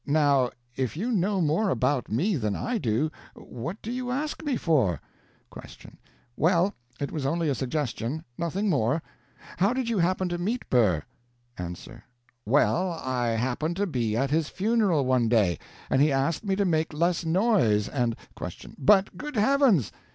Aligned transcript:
Now, 0.07 0.49
if 0.75 0.97
you 0.97 1.11
know 1.11 1.41
more 1.41 1.69
about 1.69 2.09
me 2.09 2.35
than 2.35 2.55
I 2.55 2.79
do, 2.79 3.11
what 3.35 3.79
do 3.83 3.91
you 3.91 4.09
ask 4.09 4.41
me 4.43 4.57
for? 4.57 4.99
Q. 5.53 5.91
Well, 6.35 6.73
it 6.99 7.11
was 7.11 7.23
only 7.23 7.49
a 7.49 7.53
suggestion; 7.53 8.25
nothing 8.35 8.67
more. 8.67 9.03
How 9.57 9.73
did 9.73 9.89
you 9.89 9.99
happen 9.99 10.27
to 10.29 10.39
meet 10.39 10.67
Burr? 10.71 11.03
A. 11.59 11.75
Well, 12.47 12.93
I 12.93 13.27
happened 13.35 13.75
to 13.75 13.85
be 13.85 14.17
at 14.17 14.31
his 14.31 14.49
funeral 14.49 15.05
one 15.05 15.29
day, 15.29 15.59
and 15.87 16.01
he 16.01 16.11
asked 16.11 16.43
me 16.43 16.55
to 16.55 16.65
make 16.65 16.93
less 16.95 17.23
noise, 17.23 17.87
and 17.87 18.15
Q. 18.35 18.73
But, 18.79 19.17
good 19.17 19.35
heavens! 19.35 19.91